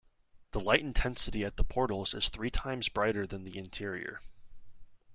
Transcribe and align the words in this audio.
The 0.49 0.59
light 0.59 0.79
intensity 0.79 1.45
at 1.45 1.57
the 1.57 1.63
portals 1.63 2.15
is 2.15 2.29
three 2.29 2.49
times 2.49 2.89
brighter 2.89 3.27
than 3.27 3.43
the 3.43 3.55
interior. 3.55 4.19